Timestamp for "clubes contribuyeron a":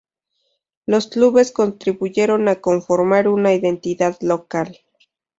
1.09-2.55